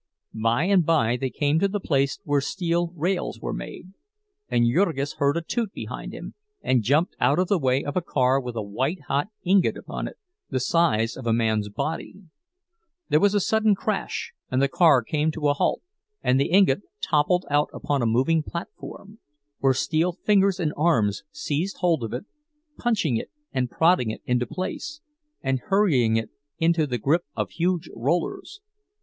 By 0.33 0.63
and 0.63 0.83
by 0.83 1.15
they 1.15 1.29
came 1.29 1.59
to 1.59 1.67
the 1.67 1.79
place 1.79 2.17
where 2.23 2.41
steel 2.41 2.87
rails 2.95 3.39
were 3.39 3.53
made; 3.53 3.89
and 4.49 4.65
Jurgis 4.65 5.17
heard 5.17 5.37
a 5.37 5.41
toot 5.43 5.71
behind 5.73 6.11
him, 6.11 6.33
and 6.63 6.81
jumped 6.81 7.15
out 7.19 7.37
of 7.37 7.49
the 7.49 7.59
way 7.59 7.83
of 7.83 7.95
a 7.95 8.01
car 8.01 8.41
with 8.41 8.55
a 8.55 8.63
white 8.63 9.01
hot 9.07 9.27
ingot 9.45 9.77
upon 9.77 10.07
it, 10.07 10.17
the 10.49 10.59
size 10.59 11.15
of 11.15 11.27
a 11.27 11.33
man's 11.33 11.69
body. 11.69 12.15
There 13.09 13.19
was 13.19 13.35
a 13.35 13.39
sudden 13.39 13.75
crash 13.75 14.33
and 14.49 14.59
the 14.59 14.67
car 14.67 15.03
came 15.03 15.29
to 15.33 15.49
a 15.49 15.53
halt, 15.53 15.83
and 16.23 16.39
the 16.39 16.49
ingot 16.49 16.81
toppled 16.99 17.45
out 17.51 17.69
upon 17.71 18.01
a 18.01 18.07
moving 18.07 18.41
platform, 18.41 19.19
where 19.59 19.75
steel 19.75 20.13
fingers 20.13 20.59
and 20.59 20.73
arms 20.75 21.23
seized 21.31 21.77
hold 21.77 22.03
of 22.03 22.11
it, 22.11 22.25
punching 22.75 23.17
it 23.17 23.29
and 23.53 23.69
prodding 23.69 24.09
it 24.09 24.23
into 24.25 24.47
place, 24.47 24.99
and 25.43 25.59
hurrying 25.67 26.15
it 26.15 26.31
into 26.57 26.87
the 26.87 26.97
grip 26.97 27.23
of 27.35 27.51
huge 27.51 27.87
rollers. 27.95 28.61